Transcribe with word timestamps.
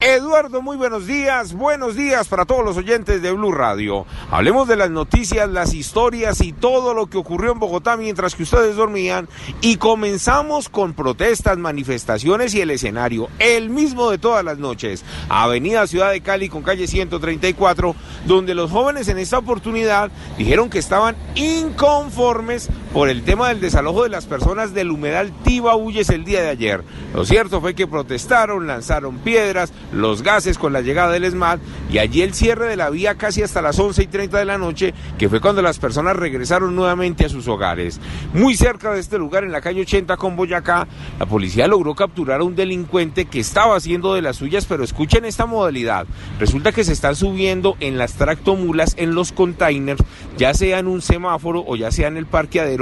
Eduardo, 0.00 0.62
muy 0.62 0.76
buenos 0.76 1.08
días, 1.08 1.54
buenos 1.54 1.96
días 1.96 2.28
para 2.28 2.44
todos 2.44 2.64
los 2.64 2.76
oyentes 2.76 3.20
de 3.20 3.32
Blue 3.32 3.50
Radio. 3.50 4.06
Hablemos 4.30 4.68
de 4.68 4.76
las 4.76 4.90
noticias, 4.90 5.50
las 5.50 5.74
historias 5.74 6.40
y 6.40 6.52
todo 6.52 6.94
lo 6.94 7.08
que 7.08 7.18
ocurrió 7.18 7.50
en 7.50 7.58
Bogotá 7.58 7.96
mientras 7.96 8.36
que 8.36 8.44
ustedes 8.44 8.76
dormían 8.76 9.28
y 9.60 9.74
comenzamos 9.74 10.68
con 10.68 10.92
protestas, 10.92 11.58
manifestaciones 11.58 12.54
y 12.54 12.60
el 12.60 12.70
escenario, 12.70 13.28
el 13.40 13.70
mismo 13.70 14.08
de 14.08 14.18
todas 14.18 14.44
las 14.44 14.58
noches, 14.58 15.04
Avenida 15.28 15.84
Ciudad 15.88 16.12
de 16.12 16.20
Cali 16.20 16.48
con 16.48 16.62
calle 16.62 16.86
134, 16.86 17.96
donde 18.24 18.54
los 18.54 18.70
jóvenes 18.70 19.08
en 19.08 19.18
esta 19.18 19.38
oportunidad 19.38 20.12
dijeron 20.36 20.70
que 20.70 20.78
estaban 20.78 21.16
inconformes 21.34 22.68
por 22.92 23.08
el 23.08 23.22
tema 23.22 23.48
del 23.48 23.60
desalojo 23.60 24.02
de 24.02 24.08
las 24.08 24.26
personas 24.26 24.72
del 24.72 24.90
humedal 24.90 25.32
Tibahuyes 25.44 26.08
el 26.08 26.24
día 26.24 26.42
de 26.42 26.48
ayer. 26.48 26.82
Lo 27.14 27.24
cierto 27.24 27.60
fue 27.60 27.74
que 27.74 27.86
protestaron, 27.86 28.66
lanzaron 28.66 29.18
piedras, 29.18 29.72
los 29.92 30.22
gases 30.22 30.58
con 30.58 30.72
la 30.72 30.80
llegada 30.80 31.12
del 31.12 31.24
ESMAD 31.24 31.58
y 31.90 31.98
allí 31.98 32.22
el 32.22 32.34
cierre 32.34 32.66
de 32.66 32.76
la 32.76 32.90
vía 32.90 33.16
casi 33.16 33.42
hasta 33.42 33.62
las 33.62 33.78
11 33.78 34.02
y 34.02 34.06
30 34.06 34.38
de 34.38 34.44
la 34.44 34.58
noche, 34.58 34.94
que 35.18 35.28
fue 35.28 35.40
cuando 35.40 35.62
las 35.62 35.78
personas 35.78 36.16
regresaron 36.16 36.74
nuevamente 36.74 37.26
a 37.26 37.28
sus 37.28 37.46
hogares. 37.48 38.00
Muy 38.32 38.56
cerca 38.56 38.92
de 38.92 39.00
este 39.00 39.18
lugar, 39.18 39.44
en 39.44 39.52
la 39.52 39.60
calle 39.60 39.82
80 39.82 40.16
con 40.16 40.36
Boyacá, 40.36 40.86
la 41.18 41.26
policía 41.26 41.66
logró 41.66 41.94
capturar 41.94 42.40
a 42.40 42.44
un 42.44 42.56
delincuente 42.56 43.26
que 43.26 43.40
estaba 43.40 43.76
haciendo 43.76 44.14
de 44.14 44.22
las 44.22 44.36
suyas, 44.36 44.66
pero 44.66 44.84
escuchen 44.84 45.24
esta 45.24 45.46
modalidad. 45.46 46.06
Resulta 46.38 46.72
que 46.72 46.84
se 46.84 46.92
están 46.92 47.16
subiendo 47.16 47.76
en 47.80 47.98
las 47.98 48.14
tractomulas, 48.14 48.94
en 48.96 49.14
los 49.14 49.32
containers, 49.32 50.02
ya 50.36 50.54
sea 50.54 50.78
en 50.78 50.86
un 50.86 51.02
semáforo 51.02 51.64
o 51.66 51.76
ya 51.76 51.90
sea 51.90 52.08
en 52.08 52.16
el 52.16 52.26
parqueadero, 52.26 52.77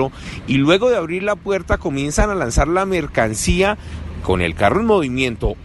y 0.46 0.58
luego 0.58 0.90
de 0.90 0.96
abrir 0.96 1.22
la 1.22 1.36
puerta 1.36 1.78
comienzan 1.78 2.30
a 2.30 2.34
lanzar 2.34 2.68
la 2.68 2.86
mercancía 2.86 3.78
con 4.22 4.40
el 4.40 4.54
carro 4.54 4.80
en 4.80 4.86
movimiento 4.86 5.56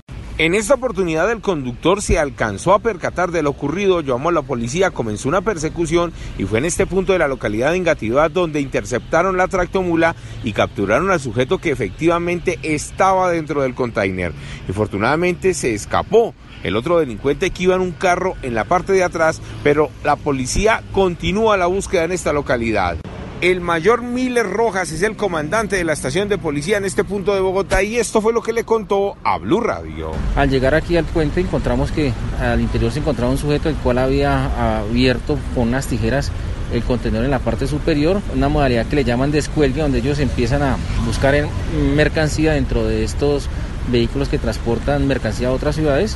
en 0.42 0.56
esta 0.56 0.74
oportunidad 0.74 1.30
el 1.30 1.42
conductor 1.42 2.02
se 2.02 2.18
alcanzó 2.18 2.74
a 2.74 2.80
percatar 2.80 3.30
de 3.30 3.44
lo 3.44 3.52
ocurrido, 3.52 4.02
llamó 4.02 4.30
a 4.30 4.32
la 4.32 4.42
policía, 4.42 4.90
comenzó 4.90 5.30
una 5.30 5.42
persecución 5.42 6.14
y 6.40 6.46
fue 6.46 6.58
en 6.58 6.66
este 6.66 6.88
punto 6.88 7.14
de 7.14 7.20
la 7.20 7.28
localidad 7.28 7.70
de 7.70 7.78
Engativá 7.78 8.28
donde 8.28 8.60
interceptaron 8.60 9.38
la 9.38 9.48
tractomula 9.48 10.16
y 10.44 10.54
capturaron 10.54 11.12
al 11.12 11.20
sujeto 11.20 11.60
que 11.60 11.70
efectivamente 11.70 12.58
estaba 12.64 13.30
dentro 13.30 13.62
del 13.62 13.76
container. 13.76 14.34
Infortunadamente 14.68 15.54
se 15.54 15.76
escapó 15.76 16.34
el 16.64 16.76
otro 16.76 16.98
delincuente 16.98 17.52
que 17.52 17.62
iba 17.62 17.76
en 17.76 17.82
un 17.82 17.92
carro 17.92 18.34
en 18.42 18.56
la 18.56 18.64
parte 18.64 18.94
de 18.94 19.04
atrás, 19.04 19.42
pero 19.64 19.92
la 20.04 20.16
policía 20.16 20.82
continúa 20.92 21.56
la 21.56 21.68
búsqueda 21.68 22.06
en 22.06 22.14
esta 22.14 22.34
localidad. 22.34 22.98
El 23.42 23.60
mayor 23.60 24.04
Miller 24.04 24.48
Rojas 24.48 24.92
es 24.92 25.02
el 25.02 25.16
comandante 25.16 25.76
de 25.76 25.84
la 25.84 25.94
estación 25.94 26.30
de 26.30 26.38
policía 26.38 26.78
en 26.78 26.86
este 26.86 27.04
punto 27.04 27.34
de 27.34 27.40
Bogotá 27.40 27.82
y 27.82 27.98
esto 27.98 28.22
fue 28.22 28.34
lo 28.34 28.44
que 28.44 28.54
le 28.54 28.66
contó 28.66 29.16
a 29.24 29.40
Blue 29.40 29.60
Radio. 29.60 30.12
Al 30.36 30.52
llegar 30.52 30.76
aquí 30.76 30.96
al 30.96 31.06
puente 31.06 31.42
encontramos 31.42 31.92
que 31.92 32.14
al 32.40 32.62
interior 32.62 32.92
se 32.92 33.00
encontraba 33.00 33.32
un 33.32 33.40
sujeto 33.40 33.68
el 33.68 33.76
cual 33.78 33.98
había 33.98 34.78
abierto 34.78 35.40
con 35.56 35.70
unas 35.70 35.88
tijeras 35.88 36.32
el 36.72 36.84
contenedor 36.84 37.26
en 37.26 37.32
la 37.32 37.40
parte 37.40 37.66
superior, 37.66 38.22
una 38.36 38.48
modalidad 38.48 38.86
que 38.86 38.98
le 38.98 39.04
llaman 39.04 39.32
descuelgue 39.32 39.82
donde 39.82 39.98
ellos 39.98 40.20
empiezan 40.20 40.62
a 40.62 40.78
buscar 41.08 41.34
en 41.34 41.50
mercancía 41.96 42.54
dentro 42.54 42.86
de 42.86 43.04
estos 43.04 43.50
vehículos 43.92 44.30
que 44.30 44.38
transportan 44.38 45.08
mercancía 45.08 45.48
a 45.48 45.52
otras 45.52 45.76
ciudades 45.76 46.16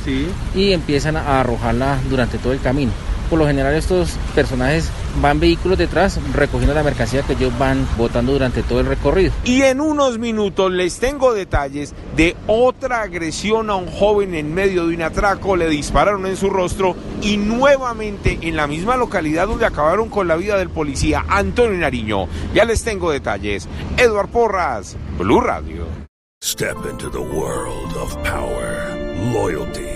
y 0.54 0.72
empiezan 0.72 1.16
a 1.16 1.40
arrojarla 1.40 1.98
durante 2.08 2.38
todo 2.38 2.52
el 2.52 2.60
camino. 2.60 2.92
Por 3.28 3.38
lo 3.38 3.46
general 3.46 3.74
estos 3.74 4.16
personajes 4.34 4.88
van 5.20 5.40
vehículos 5.40 5.78
detrás 5.78 6.20
recogiendo 6.32 6.74
la 6.74 6.82
mercancía 6.82 7.22
que 7.22 7.32
ellos 7.32 7.56
van 7.58 7.86
botando 7.96 8.32
durante 8.32 8.62
todo 8.62 8.80
el 8.80 8.86
recorrido. 8.86 9.32
Y 9.44 9.62
en 9.62 9.80
unos 9.80 10.18
minutos 10.18 10.70
les 10.70 10.98
tengo 10.98 11.34
detalles 11.34 11.94
de 12.16 12.36
otra 12.46 13.02
agresión 13.02 13.70
a 13.70 13.76
un 13.76 13.88
joven 13.88 14.34
en 14.34 14.54
medio 14.54 14.86
de 14.86 14.94
un 14.94 15.02
atraco, 15.02 15.56
le 15.56 15.68
dispararon 15.68 16.26
en 16.26 16.36
su 16.36 16.50
rostro 16.50 16.96
y 17.22 17.36
nuevamente 17.36 18.38
en 18.42 18.56
la 18.56 18.66
misma 18.66 18.96
localidad 18.96 19.48
donde 19.48 19.66
acabaron 19.66 20.08
con 20.08 20.28
la 20.28 20.36
vida 20.36 20.56
del 20.56 20.70
policía 20.70 21.24
Antonio 21.28 21.78
Nariño. 21.78 22.28
Ya 22.54 22.64
les 22.64 22.84
tengo 22.84 23.10
detalles. 23.10 23.68
Eduard 23.96 24.28
Porras, 24.28 24.96
Blue 25.18 25.40
Radio. 25.40 25.86
Step 26.42 26.76
into 26.88 27.10
the 27.10 27.18
world 27.18 27.96
of 27.96 28.14
power, 28.22 28.94
loyalty. 29.32 29.95